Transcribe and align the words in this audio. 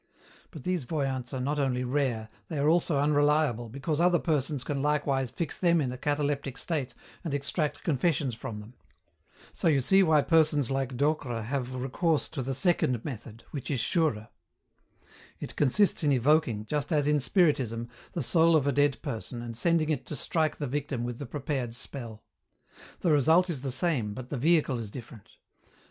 But 0.49 0.63
these 0.63 0.83
voyants 0.85 1.31
are 1.31 1.39
not 1.39 1.59
only 1.59 1.83
rare, 1.83 2.29
they 2.47 2.57
are 2.57 2.67
also 2.67 2.97
unreliable, 2.97 3.69
because 3.69 4.01
other 4.01 4.17
persons 4.17 4.63
can 4.63 4.81
likewise 4.81 5.29
fix 5.29 5.59
them 5.59 5.79
in 5.79 5.91
a 5.91 5.97
cataleptic 5.99 6.57
state 6.57 6.95
and 7.23 7.35
extract 7.35 7.83
confessions 7.83 8.33
from 8.33 8.61
them. 8.61 8.73
So 9.53 9.67
you 9.67 9.79
see 9.79 10.01
why 10.01 10.23
persons 10.23 10.71
like 10.71 10.97
Docre 10.97 11.43
have 11.43 11.75
recourse 11.75 12.29
to 12.29 12.41
the 12.41 12.55
second 12.55 13.05
method, 13.05 13.43
which 13.51 13.69
is 13.69 13.79
surer. 13.79 14.29
It 15.39 15.55
consists 15.55 16.03
in 16.03 16.11
evoking, 16.11 16.65
just 16.65 16.91
as 16.91 17.05
in 17.07 17.19
Spiritism, 17.19 17.87
the 18.13 18.23
soul 18.23 18.55
of 18.55 18.65
a 18.65 18.71
dead 18.71 18.99
person 19.03 19.43
and 19.43 19.55
sending 19.55 19.91
it 19.91 20.07
to 20.07 20.15
strike 20.15 20.55
the 20.57 20.65
victim 20.65 21.03
with 21.03 21.19
the 21.19 21.27
prepared 21.27 21.75
spell. 21.75 22.23
The 23.01 23.11
result 23.11 23.51
is 23.51 23.61
the 23.61 23.69
same 23.69 24.15
but 24.15 24.29
the 24.29 24.37
vehicle 24.39 24.79
is 24.79 24.89
different. 24.89 25.29